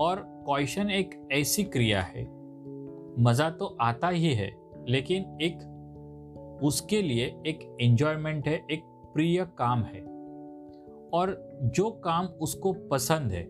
और 0.00 0.22
क्वेश्चन 0.46 0.90
एक 0.90 1.28
ऐसी 1.32 1.64
क्रिया 1.64 2.02
है, 2.02 2.24
मज़ा 3.18 3.50
तो 3.50 3.76
आता 3.80 4.08
ही 4.08 4.32
है, 4.34 4.50
लेकिन 4.88 5.38
एक 5.42 6.60
उसके 6.62 7.02
लिए 7.02 7.26
एक 7.46 7.76
एंजॉयमेंट 7.80 8.48
है, 8.48 8.54
एक 8.70 8.82
प्रिय 9.14 9.44
काम 9.58 9.82
है। 9.82 10.08
और 11.12 11.60
जो 11.64 11.90
काम 11.90 12.26
उसको 12.26 12.72
पसंद 12.72 13.32
है, 13.32 13.42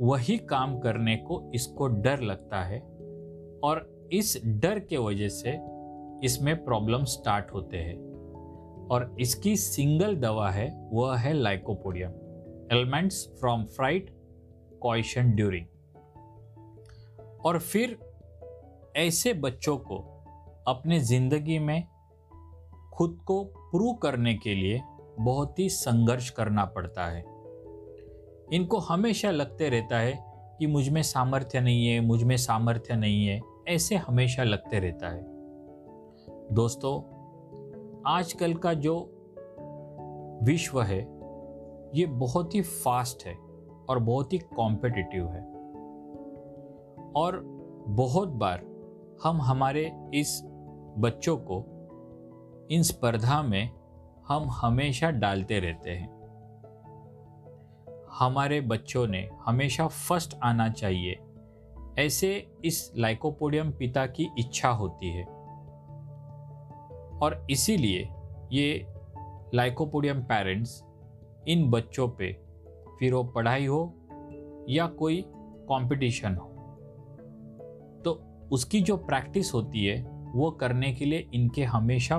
वही 0.00 0.38
काम 0.38 0.78
करने 0.78 1.16
को 1.16 1.50
इसको 1.54 1.86
डर 1.86 2.20
लगता 2.20 2.62
है 2.62 2.80
और 3.64 4.08
इस 4.12 4.42
डर 4.46 4.78
के 4.78 4.96
वजह 4.96 5.28
से 5.28 5.50
इसमें 6.26 6.64
प्रॉब्लम 6.64 7.04
स्टार्ट 7.04 7.52
होते 7.54 7.76
हैं। 7.76 7.96
और 8.90 9.16
इसकी 9.20 9.56
सिंगल 9.56 10.16
दवा 10.16 10.50
है, 10.50 10.90
वह 10.92 11.16
है 11.16 11.32
lycopodium, 11.32 12.10
ailments 12.72 13.28
from 13.40 13.64
fright 13.64 14.10
question 14.82 15.30
during. 15.30 15.66
और 17.46 17.58
फिर 17.58 17.98
ऐसे 18.96 19.32
बच्चों 19.34 19.76
को 19.76 19.96
अपने 20.68 21.00
ज़िंदगी 21.00 21.58
में 21.58 21.86
खुद 22.92 23.18
को 23.26 23.44
प्रूव 23.44 23.94
करने 23.94 24.34
के 24.34 24.54
लिए 24.54 24.80
बहुत 25.20 25.58
ही 25.58 25.68
संघर्ष 25.68 26.30
करना 26.30 26.64
पड़ता 26.64 27.06
है। 27.06 27.24
इनको 28.52 28.78
हमेशा 28.78 29.30
लगते 29.30 29.68
रहता 29.68 29.98
है 29.98 30.24
कि 30.58 30.66
मुझमें 30.66 31.02
सामर्थ्य 31.02 31.60
नहीं 31.60 31.86
है, 31.86 32.00
मुझमें 32.00 32.36
सामर्थ्य 32.36 32.96
नहीं 32.96 33.26
है, 33.26 33.40
ऐसे 33.68 33.96
हमेशा 33.96 34.42
लगते 34.42 34.78
रहता 34.78 35.08
है। 35.08 35.22
दोस्तों, 36.54 37.14
आजकल 38.06 38.54
का 38.54 38.74
जो 38.74 39.10
विश्व 40.42 40.82
है, 40.82 41.00
ये 41.94 42.06
बहुत 42.06 42.54
ही 42.54 42.62
फास्ट 42.62 43.26
है 43.26 43.36
और 43.88 43.98
बहुत 43.98 44.32
ही 44.32 44.38
कॉम्पिटिटिव 44.38 45.28
है। 45.28 45.42
और 47.16 47.42
बहुत 47.88 48.28
बार 48.28 48.64
हम 49.22 49.42
हमारे 49.42 49.92
इस 50.14 50.42
बच्चों 50.98 51.36
को 51.36 51.64
इन 52.70 52.82
स्पर्धा 52.82 53.42
में 53.42 53.70
हम 54.28 54.50
हमेशा 54.50 55.10
डालते 55.10 55.60
रहते 55.60 55.90
हैं। 55.90 56.14
हमारे 58.12 58.60
बच्चों 58.60 59.06
ने 59.06 59.30
हमेशा 59.44 59.86
फ़र्स्ट 59.86 60.36
आना 60.42 60.68
चाहिए। 60.68 61.18
ऐसे 61.98 62.52
इस 62.64 62.92
लाइकोपोडियम 62.96 63.70
पिता 63.70 64.06
की 64.06 64.30
इच्छा 64.38 64.68
होती 64.68 65.08
है। 65.08 65.24
और 67.18 67.46
इसीलिए 67.50 68.08
ये 68.52 68.86
लाइकोपोडियम 69.54 70.22
पेरेंट्स 70.22 70.84
इन 71.48 71.70
बच्चों 71.70 72.08
पे 72.08 72.32
फिर 72.98 73.14
वो 73.14 73.24
पढ़ाई 73.24 73.66
हो 73.66 73.94
या 74.68 74.86
कोई 74.86 75.24
कंपटीशन 75.52 76.34
हो। 76.34 76.48
तो 78.04 78.22
उसकी 78.52 78.80
जो 78.80 78.96
प्रैक्टिस 78.96 79.54
होती 79.54 79.86
है, 79.86 80.02
वो 80.34 80.50
करने 80.50 80.94
के 80.94 81.04
लिए 81.04 81.30
इनके 81.34 81.64
हमेशा 81.64 82.18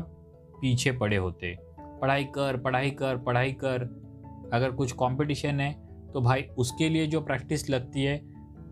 पीछे 0.61 0.91
पड़े 0.91 1.17
होते 1.17 1.64
पढ़ाई 2.01 2.23
कर 2.25 2.57
पढ़ाई 2.57 2.91
कर 2.91 3.17
पढ़ाई 3.17 3.51
कर। 3.53 3.83
अगर 4.53 4.71
कुछ 4.71 4.91
कंपटीशन 4.91 5.59
है 5.59 5.73
तो 6.13 6.21
भाई 6.21 6.41
उसके 6.57 6.89
लिए 6.89 7.07
जो 7.07 7.21
प्रैक्टिस 7.21 7.69
लगती 7.69 8.03
है 8.03 8.17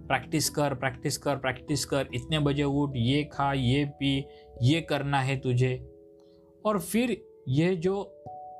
प्रैक्टिस 0.08 0.50
कर 0.50 0.74
प्रैक्टिस 0.74 1.18
कर 1.18 1.36
प्रैक्टिस 1.36 1.86
कर। 1.86 2.08
इतने 2.13 2.39
बजे 2.39 2.63
उठ, 2.63 2.94
ये 2.96 3.24
खा, 3.24 3.51
ये 3.53 3.86
पी, 3.86 4.25
ये 4.62 4.82
करना 4.82 5.20
है 5.20 5.39
तुझे। 5.39 5.75
और 6.65 6.80
फिर 6.80 7.18
यह 7.50 7.74
जो 7.75 8.03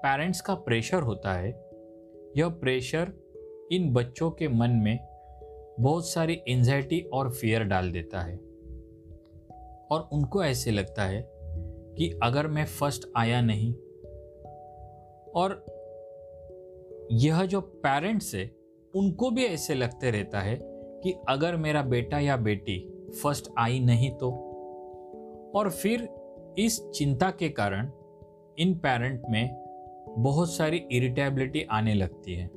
पेरेंट्स 0.04 0.42
का 0.42 0.56
प्रेशर 0.56 1.02
होता 1.02 1.34
है, 1.34 1.50
यह 2.38 2.48
प्रेशर 2.62 3.12
इन 3.72 3.92
बच्चों 3.94 4.30
के 4.32 4.48
मन 4.48 4.72
में 4.72 4.98
बहुत 5.80 6.08
सारी 6.08 6.40
एंजाइटी 6.48 7.00
और 7.14 7.32
फियर 7.32 7.64
डाल 7.64 7.92
देता 7.92 8.22
है। 8.22 8.36
और 9.92 10.10
उनको 10.14 10.44
ऐसे 10.44 10.72
लगता 10.72 11.04
है 11.04 11.24
कि 11.98 12.20
अगर 12.24 12.48
मैं 12.48 12.66
फ़र्स्ट 12.66 13.08
आया 13.18 13.42
नहीं 13.42 13.74
और 15.36 15.66
यह 17.12 17.46
जो 17.46 17.62
पेरेंट्स 17.62 18.36
है, 18.36 18.50
उनको 18.94 19.30
भी 19.32 19.46
ऐसे 19.46 19.76
लगते 19.76 20.12
रहता 20.12 20.40
है 20.40 20.58
कि 21.04 21.14
अगर 21.30 21.56
मेरा 21.56 21.82
बेटा 21.82 22.20
या 22.20 22.38
बेटी 22.38 22.80
फ़र्स्ट 23.24 23.50
आई 23.60 23.80
नहीं 23.80 24.12
तो। 24.12 24.30
और 25.56 25.70
फिर 25.70 26.08
इस 26.60 26.82
चिंता 26.96 27.30
के 27.30 27.50
कारण 27.50 27.90
इन 28.60 28.74
पेरेंट 28.76 29.22
में 29.30 29.50
बहुत 30.18 30.54
सारी 30.54 30.78
इरिटेबिलिटी 30.92 31.62
आने 31.62 31.94
लगती 31.94 32.34
है। 32.34 32.48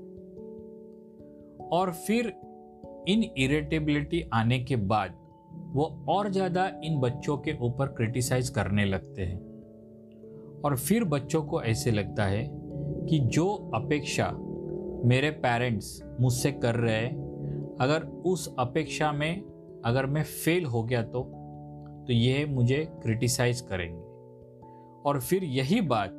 और 1.73 1.93
फिर 2.07 2.27
इन 3.09 3.23
इरिटेबिलिटी 3.39 4.23
आने 4.33 4.59
के 4.59 4.77
बाद 4.77 5.15
वो 5.73 5.85
और 6.09 6.31
ज़्यादा 6.31 6.67
इन 6.85 7.01
बच्चों 7.01 7.37
के 7.39 7.53
ऊपर 7.61 7.87
क्रिटिसाइज 7.87 8.49
करने 8.49 8.85
लगते 8.85 9.23
हैं। 9.23 9.39
और 10.65 10.77
फिर 10.77 11.05
बच्चों 11.05 11.43
को 11.43 11.63
ऐसे 11.63 11.91
लगता 11.91 12.25
है 12.25 12.45
कि 13.07 13.19
जो 13.19 13.71
अपेक्षा 13.75 14.33
मेरे 15.05 15.31
पेरेंट्स 15.31 16.05
मुझसे 16.21 16.53
कर 16.53 16.75
रहे 16.75 16.95
हैं, 16.95 17.27
अगर 17.81 18.03
उस 18.03 18.55
अपेक्षा 18.59 19.13
में, 19.13 19.43
अगर 19.85 20.07
मैं 20.07 20.23
फेल 20.23 20.65
हो 20.65 20.83
गया 20.83 21.03
तो 21.03 21.33
तो 22.07 22.13
यह 22.13 22.47
मुझे 22.47 22.89
क्रिटिसाइज 23.03 23.61
करेंगे। 23.61 24.03
और 25.09 25.21
फिर 25.21 25.45
यही 25.45 25.81
बात 25.81 26.11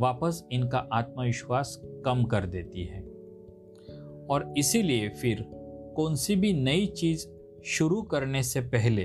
वापस 0.00 0.44
इनका 0.52 0.88
आत्मविश्वास 0.92 1.80
कम 1.84 2.24
कर 2.24 2.46
देती 2.46 2.84
है। 2.84 3.00
और 4.30 4.54
इसीलिए 4.58 5.08
फिर 5.08 5.46
कौन 5.96 6.14
सी 6.14 6.36
भी 6.36 6.52
नई 6.52 6.86
चीज़ 6.86 7.26
शुरू 7.64 8.02
करने 8.02 8.42
से 8.42 8.60
पहले 8.60 9.02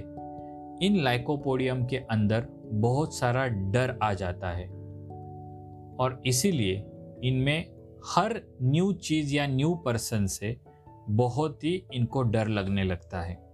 इन 0.85 1.03
लाइकोपोडियम 1.03 1.85
के 1.85 1.97
अंदर 1.97 2.47
बहुत 2.71 3.13
सारा 3.13 3.47
डर 3.47 3.99
आ 4.03 4.13
जाता 4.13 4.49
है। 4.49 4.67
और 5.95 6.21
इसीलिए 6.25 6.90
इनमें 7.23 7.71
हर 8.05 8.41
न्यू 8.61 8.93
चीज़ 8.93 9.35
या 9.35 9.47
न्यू 9.47 9.75
पर्सन 9.75 10.25
से 10.25 10.57
बहुत 11.09 11.63
ही 11.63 11.87
इनको 11.93 12.23
डर 12.23 12.47
लगने 12.47 12.83
लगता 12.83 13.21
है। 13.21 13.51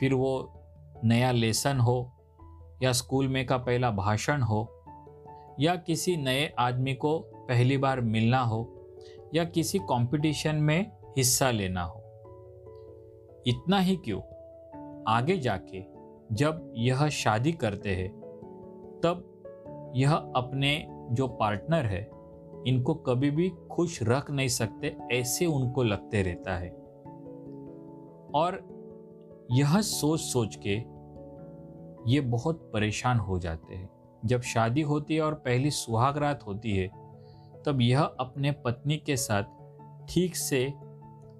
फिर 0.00 0.14
वो 0.14 0.54
नया 1.04 1.32
लेसन 1.32 1.78
हो 1.78 2.12
या 2.82 2.92
स्कूल 2.92 3.28
में 3.28 3.46
का 3.46 3.56
पहला 3.56 3.90
भाषण 3.90 4.42
हो 4.42 4.74
या 5.60 5.76
किसी 5.76 6.16
नए 6.16 6.54
आदमी 6.58 6.94
को 6.94 7.18
पहली 7.18 7.76
बार 7.76 8.00
मिलना 8.00 8.40
हो 8.40 8.88
या 9.34 9.44
किसी 9.44 9.78
कंपटीशन 9.78 10.54
में 10.54 10.90
हिस्सा 11.16 11.50
लेना 11.50 11.82
हो। 11.82 11.98
इतना 13.46 13.78
ही 13.78 13.96
क्यों? 13.96 14.20
आगे 15.08 15.38
जाके 15.38 15.84
जब 16.32 16.72
यह 16.76 17.08
शादी 17.08 17.52
करते 17.52 17.96
हैं, 17.96 18.10
तब 19.04 19.34
यह 19.96 20.12
अपने 20.12 20.86
जो 20.90 21.28
पार्टनर 21.28 21.86
है 21.86 22.17
इनको 22.68 22.94
कभी 22.94 23.30
भी 23.30 23.52
खुश 23.70 24.02
रख 24.02 24.30
नहीं 24.30 24.48
सकते, 24.48 24.96
ऐसे 25.12 25.46
उनको 25.46 25.82
लगते 25.82 26.22
रहता 26.22 26.56
है। 26.56 26.70
और 28.34 28.78
यह 29.50 29.80
सोच 29.80 30.20
सोच 30.20 30.58
के 30.66 30.98
ये 32.12 32.20
बहुत 32.20 32.70
परेशान 32.72 33.18
हो 33.18 33.38
जाते 33.38 33.74
हैं। 33.74 33.90
जब 34.24 34.40
शादी 34.40 34.80
होती 34.80 35.14
है 35.14 35.22
और 35.22 35.34
पहली 35.34 35.70
सुहाग 35.70 36.18
रात 36.18 36.46
होती 36.46 36.76
है, 36.76 36.88
तब 37.66 37.78
यह 37.80 38.02
अपने 38.02 38.52
पत्नी 38.52 38.96
के 38.96 39.16
साथ 39.16 39.44
ठीक 40.08 40.36
से 40.36 40.72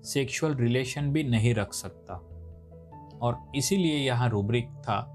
सेक्सुअल 0.04 0.54
रिलेशन 0.54 1.12
भी 1.12 1.24
नहीं 1.24 1.54
रख 1.54 1.72
सकता। 1.72 2.14
और 3.22 3.52
इसीलिए 3.54 3.96
यहाँ 3.96 4.28
रूब्रिक 4.28 4.68
था 4.68 5.14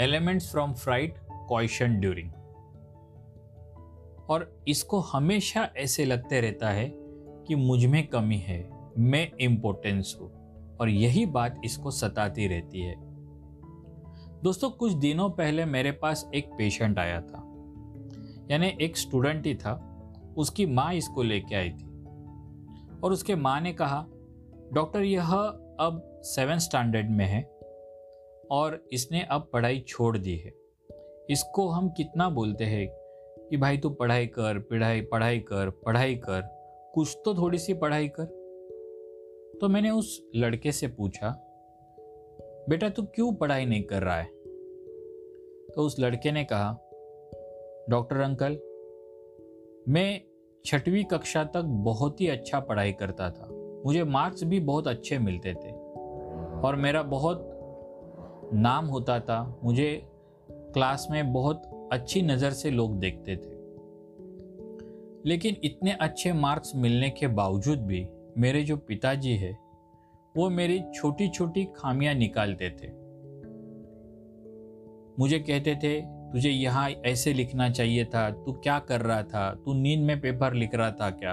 ailments 0.00 0.50
from 0.50 0.72
fright 0.72 1.18
question 1.32 2.00
during 2.00 2.30
और 4.28 4.64
इसको 4.68 5.00
हमेशा 5.00 5.70
ऐसे 5.76 6.04
लगते 6.04 6.40
रहता 6.40 6.70
है 6.70 6.92
कि 7.46 7.54
मुझमें 7.54 8.06
कमी 8.06 8.36
है, 8.36 8.70
मैं 8.98 9.32
इम्पोर्टेंस 9.40 10.18
हूँ 10.20 10.44
और 10.80 10.88
यही 10.88 11.26
बात 11.26 11.60
इसको 11.64 11.90
सताती 11.90 12.46
रहती 12.46 12.80
है। 12.80 12.94
दोस्तों, 14.42 14.70
कुछ 14.70 14.92
दिनों 14.92 15.30
पहले 15.30 15.64
मेरे 15.64 15.92
पास 15.92 16.30
एक 16.34 16.48
पेशेंट 16.58 16.98
आया 16.98 17.20
था। 17.20 17.40
यानी 18.50 18.72
एक 18.80 18.96
स्टूडेंट 18.96 19.46
ही 19.46 19.54
था। 19.54 19.90
उसकी 20.36 20.66
माँ 20.66 20.94
इसको 20.94 21.22
लेके 21.22 21.54
आई 21.54 21.70
थी। 21.70 21.84
और 23.04 23.12
उसके 23.12 23.34
माँ 23.34 23.60
ने 23.60 23.72
कहा, 23.72 24.06
डॉक्टर, 24.72 25.02
यह 25.02 25.32
अब 25.80 26.20
सेवन 26.22 26.58
स्टैंडर्ड 26.58 27.10
में 27.10 27.26
है 27.26 27.42
और 28.50 28.88
इसने 28.92 29.22
अब 29.22 29.50
पढ़ाई 29.52 29.84
छोड़ 29.88 30.18
दी 30.18 30.36
है। 30.36 30.52
इसको 31.30 31.68
हम 31.68 31.88
कितना 31.88 32.30
बोलते 32.30 32.64
हैं? 32.64 33.03
कि 33.50 33.56
भाई 33.56 33.78
तू 33.78 33.90
पढ़ाई 33.90 34.26
कर, 34.26 34.58
पढ़ाई 34.58 35.00
पढ़ाई 35.00 35.38
कर 35.38 35.70
पढ़ाई 35.86 36.14
कर, 36.14 36.42
कुछ 36.94 37.16
तो 37.24 37.34
थोड़ी 37.34 37.58
सी 37.58 37.74
पढ़ाई 37.74 38.08
कर। 38.08 38.24
तो 39.60 39.68
मैंने 39.68 39.90
उस 39.90 40.22
लड़के 40.36 40.72
से 40.72 40.86
पूछा, 40.88 41.30
बेटा, 42.68 42.88
तू 42.88 43.02
क्यों 43.02 43.32
पढ़ाई 43.32 43.66
नहीं 43.66 43.82
कर 43.82 44.02
रहा 44.02 44.16
है? 44.16 44.26
तो 45.74 45.82
उस 45.82 46.00
लड़के 46.00 46.32
ने 46.32 46.44
कहा, 46.44 46.70
डॉक्टर 47.90 48.20
अंकल, 48.20 48.58
मैं 49.88 50.20
छठवीं 50.64 51.04
कक्षा 51.04 51.44
तक 51.44 51.62
बहुत 51.84 52.20
ही 52.20 52.28
अच्छा 52.28 52.60
पढ़ाई 52.60 52.92
करता 52.92 53.30
था। 53.30 53.48
मुझे 53.86 54.04
मार्क्स 54.04 54.44
भी 54.44 54.60
बहुत 54.60 54.88
अच्छे 54.88 55.18
मिलते 55.18 55.54
थे 55.54 55.72
और 56.60 56.76
मेरा 56.76 57.02
बहुत 57.02 57.50
नाम 58.54 58.86
होता 58.86 59.18
था। 59.20 59.60
मुझे 59.64 60.02
क्लास 60.50 61.06
में 61.10 61.32
बहुत 61.32 61.62
अच्छी 61.94 62.22
नज़र 62.22 62.50
से 62.50 62.70
लोग 62.70 62.98
देखते 62.98 63.36
थे। 63.36 63.54
लेकिन 65.28 65.56
इतने 65.64 65.92
अच्छे 65.92 66.32
मार्क्स 66.32 66.72
मिलने 66.76 67.10
के 67.10 67.26
बावजूद 67.26 67.78
भी 67.78 68.06
मेरे 68.38 68.62
जो 68.62 68.76
पिताजी 68.76 69.32
है, 69.32 69.58
वो 70.36 70.50
मेरी 70.50 70.82
छोटी 70.94 71.28
छोटी 71.28 71.64
खामियाँ 71.64 72.14
निकालते 72.14 72.70
थे। 72.70 72.88
मुझे 75.18 75.38
कहते 75.38 75.74
थे, 75.74 76.00
तुझे 76.32 76.50
यहाँ 76.50 76.90
ऐसे 76.90 77.32
लिखना 77.32 77.70
चाहिए 77.70 78.04
था, 78.04 78.30
तू 78.30 78.52
क्या 78.52 78.78
कर 78.78 79.00
रहा 79.00 79.22
था? 79.22 79.54
तू 79.54 79.74
नींद 79.74 80.00
में 80.00 80.20
पेपर 80.20 80.54
लिख 80.54 80.74
रहा 80.74 80.90
था 80.90 81.10
क्या? 81.10 81.32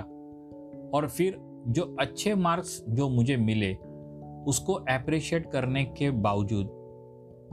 और 0.94 1.08
फिर 1.08 1.38
जो 1.68 1.96
अच्छे 2.00 2.36
मार्क्स 2.36 2.84
जो 2.90 3.10
मुझे 3.10 3.38
मिले, 3.38 3.74
उसको 4.48 4.74
अप्रिशिएट 4.74 5.52
करने 5.52 5.86
के 5.86 6.12
बावजूद, 6.12 6.66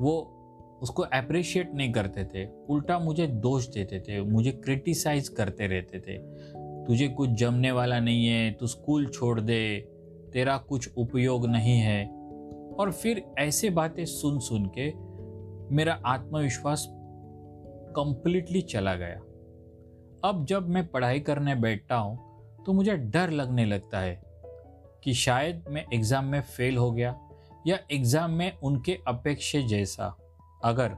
वो 0.00 0.38
उसको 0.82 1.02
अप्रिशिएट 1.02 1.74
नहीं 1.74 1.92
करते 1.92 2.24
थे, 2.24 2.46
उल्टा 2.68 2.98
मुझे 2.98 3.26
दोष 3.26 3.66
देते 3.68 4.00
थे, 4.00 4.20
मुझे 4.22 4.52
क्रिटिसाइज 4.54 5.28
करते 5.28 5.66
रहते 5.66 6.00
थे। 6.00 6.18
तुझे 6.86 7.08
कुछ 7.08 7.30
जमने 7.30 7.72
वाला 7.72 7.98
नहीं 8.00 8.26
है, 8.26 8.50
तू 8.50 8.66
स्कूल 8.66 9.06
छोड़ 9.06 9.40
दे, 9.40 9.78
तेरा 10.32 10.56
कुछ 10.58 10.90
उपयोग 10.96 11.46
नहीं 11.46 11.78
है। 11.78 12.04
और 12.74 12.92
फिर 12.92 13.22
ऐसे 13.38 13.70
बातें 13.70 14.04
सुन 14.04 14.38
सुन 14.38 14.70
के 14.78 14.92
मेरा 15.74 16.00
आत्मविश्वास 16.06 16.86
कंप्लीटली 17.96 18.60
चला 18.62 18.94
गया। 18.94 19.18
अब 20.24 20.44
जब 20.48 20.68
मैं 20.68 20.86
पढ़ाई 20.86 21.20
करने 21.20 21.54
बैठता 21.54 21.96
हूँ 21.96 22.64
तो 22.66 22.72
मुझे 22.72 22.96
डर 22.96 23.30
लगने 23.30 23.64
लगता 23.64 24.00
है 24.00 24.20
कि 25.04 25.14
शायद 25.14 25.64
मैं 25.68 25.84
एग्ज़ाम 25.94 26.24
में 26.24 26.40
फेल 26.40 26.76
हो 26.76 26.90
गया 26.92 27.14
या 27.66 27.78
एग्ज़ाम 27.92 28.30
में 28.30 28.52
उनके 28.52 28.98
अपेक्षे 29.08 29.62
जैसा। 29.62 30.16
अगर 30.62 30.96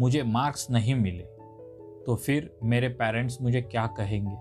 मुझे 0.00 0.22
मार्क्स 0.22 0.70
नहीं 0.70 0.94
मिले 0.94 1.24
तो 2.06 2.14
फिर 2.16 2.58
मेरे 2.64 2.88
पेरेंट्स 2.88 3.40
मुझे 3.42 3.62
क्या 3.62 3.86
कहेंगे? 3.86 4.36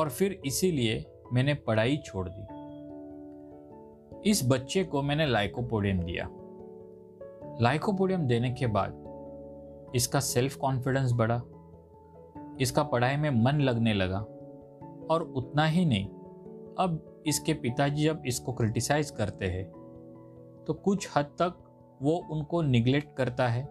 और 0.00 0.08
फिर 0.08 0.40
इसीलिए 0.46 1.04
मैंने 1.32 1.54
पढ़ाई 1.54 1.96
छोड़ 1.96 2.28
दी। 2.28 2.42
इस 4.30 4.42
बच्चे 4.48 4.84
को 4.84 5.02
मैंने 5.02 5.26
लाइकोपोडियम 5.26 6.02
दिया। 6.02 6.28
लाइकोपोडियम 7.60 8.26
देने 8.26 8.50
के 8.50 8.66
बाद 8.66 9.92
इसका 9.94 10.20
सेल्फ 10.20 10.56
कॉन्फिडेंस 10.56 11.12
बढ़ा। 11.12 11.40
इसका 12.60 12.82
पढ़ाई 12.82 13.16
में 13.16 13.30
मन 13.30 13.60
लगने 13.60 13.94
लगा। 13.94 14.18
और 15.10 15.22
उतना 15.36 15.66
ही 15.66 15.84
नहीं, 15.84 16.06
अब 16.78 17.22
इसके 17.26 17.54
पिताजी 17.54 18.04
जब 18.04 18.22
इसको 18.26 18.52
क्रिटिसाइज 18.52 19.10
करते 19.10 19.46
हैं 19.46 19.64
तो 20.66 20.74
कुछ 20.74 21.08
हद 21.16 21.24
तक 21.24 21.66
वो 22.02 22.16
उनको 22.30 22.62
निगलेक्ट 22.62 23.16
करता 23.16 23.48
है 23.48 23.64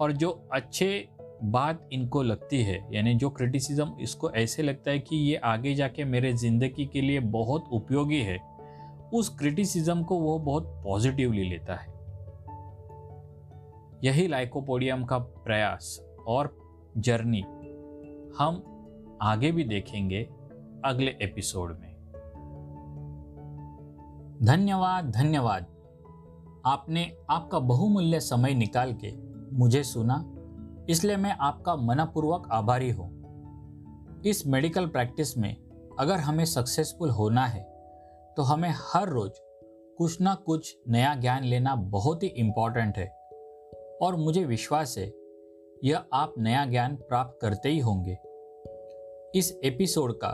और 0.00 0.12
जो 0.12 0.30
अच्छे 0.52 1.08
बात 1.42 1.88
इनको 1.92 2.22
लगती 2.22 2.62
है, 2.62 2.78
यानी 2.92 3.14
जो 3.14 3.30
क्रिटिसिज्म 3.30 3.96
इसको 4.00 4.30
ऐसे 4.30 4.62
लगता 4.62 4.90
है 4.90 4.98
कि 4.98 5.16
ये 5.16 5.36
आगे 5.36 5.74
जाके 5.74 6.04
मेरे 6.04 6.32
ज़िंदगी 6.32 6.86
के 6.86 7.00
लिए 7.00 7.20
बहुत 7.20 7.68
उपयोगी 7.72 8.20
है, 8.20 8.38
उस 9.14 9.28
क्रिटिसिज्म 9.38 10.02
को 10.02 10.18
वो 10.20 10.38
बहुत 10.38 10.66
पॉजिटिवली 10.84 11.48
लेता 11.48 11.74
है। 11.74 11.96
यही 14.04 14.26
लाइकोपोडियम 14.28 15.04
का 15.04 15.18
प्रयास 15.18 15.98
और 16.26 16.56
जर्नी 16.98 17.40
हम 18.38 18.62
आगे 19.22 19.52
भी 19.52 19.64
देखेंगे 19.64 20.22
अगले 20.84 21.16
एपिसोड 21.22 21.78
में। 21.80 21.88
धन्यवाद 24.42 25.10
धन्यवाद। 25.10 25.66
आपने 26.66 27.10
आपका 27.30 27.58
बहुमूल्य 27.58 28.20
समय 28.20 28.54
निकाल 28.54 28.92
के 29.04 29.12
मुझे 29.56 29.82
सुना, 29.84 30.24
इसलिए 30.90 31.16
मैं 31.16 31.36
आपका 31.40 31.76
मनपूर्वक 31.76 32.48
आभारी 32.52 32.90
हूँ। 32.90 34.22
इस 34.26 34.46
मेडिकल 34.46 34.86
प्रैक्टिस 34.86 35.36
में 35.38 35.54
अगर 36.00 36.18
हमें 36.18 36.44
सक्सेसफुल 36.44 37.10
होना 37.10 37.46
है 37.46 37.62
तो 38.36 38.42
हमें 38.42 38.72
हर 38.84 39.08
रोज 39.08 39.38
कुछ 39.98 40.20
ना 40.20 40.34
कुछ 40.36 40.76
नया 40.88 41.14
ज्ञान 41.14 41.44
लेना 41.44 41.74
बहुत 41.74 42.22
ही 42.22 42.28
इंपॉर्टेंट 42.28 42.98
है। 42.98 43.06
और 44.02 44.16
मुझे 44.16 44.44
विश्वास 44.44 44.94
है, 44.98 45.06
यह 45.84 46.04
आप 46.12 46.34
नया 46.38 46.64
ज्ञान 46.66 46.94
प्राप्त 46.98 47.38
करते 47.42 47.68
ही 47.68 47.78
होंगे। 47.78 48.16
इस 49.34 49.52
एपिसोड 49.64 50.12
का 50.14 50.28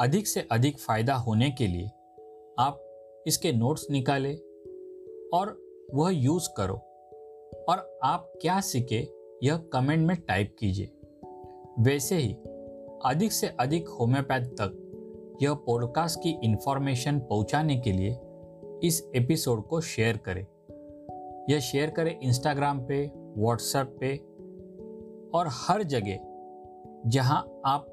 अधिक 0.00 0.26
से 0.26 0.46
अधिक 0.52 0.78
फ़ायदा 0.78 1.14
होने 1.16 1.50
के 1.50 1.66
लिए 1.66 1.86
आप 2.58 3.22
इसके 3.26 3.52
नोट्स 3.52 3.86
निकालें 3.90 4.34
और 5.34 5.62
वह 5.94 6.14
यूज़ 6.14 6.48
करो। 6.56 6.74
और 7.68 7.98
आप 8.02 8.32
क्या 8.42 8.60
सीखे, 8.60 9.12
यह 9.42 9.56
कमेंट 9.56 10.08
में 10.08 10.16
टाइप 10.16 10.56
कीजिए। 10.58 10.92
वैसे 11.78 12.16
ही, 12.16 12.32
अधिक 13.06 13.32
से 13.32 13.46
अधिक 13.46 13.88
होम्योपैथ 13.88 14.42
तक 14.42 14.86
यह 15.42 15.54
पॉडकास्ट 15.54 16.22
की 16.22 16.30
इन्फॉर्मेशन 16.44 17.18
पहुँचाने 17.18 17.76
के 17.76 17.92
लिए 17.92 18.18
इस 18.84 19.10
एपिसोड 19.16 19.66
को 19.66 19.80
शेयर 19.80 20.16
करें। 20.16 20.46
यह 21.50 21.58
शेयर 21.58 21.90
करें 21.90 22.20
इंस्टाग्राम 22.20 22.86
पे, 22.86 23.12
व्हाट्सएप 23.16 23.96
पे 24.00 24.16
और 25.38 25.46
हर 25.50 25.82
जगह 25.82 26.18
जहाँ 27.06 27.60
आप 27.66 27.86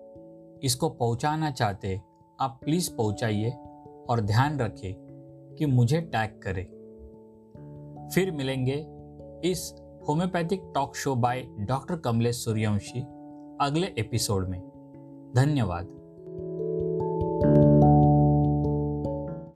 इसको 0.64 0.90
पहुंचाना 0.90 1.52
चाहते 1.52 2.02
आप 2.40 2.60
प्लीज़ 2.64 2.96
पहुंचाइए 2.96 3.52
और 4.10 4.22
ध्यान 4.22 4.60
रखें 4.60 4.96
कि 5.60 5.66
मुझे 5.66 6.02
टैग 6.02 6.42
करें। 6.42 6.77
फिर 8.14 8.32
मिलेंगे 8.32 8.88
इस 9.50 9.74
homeopathic 10.08 10.72
talk 10.76 10.96
show 10.96 11.16
by 11.16 11.44
doctor 11.60 11.96
Kamlesh 11.96 12.36
Suryavanshi 12.36 13.02
अगले 13.62 13.88
एपिसोड 13.88 14.50
में। 14.50 14.60
धन्यवाद। 15.36 15.97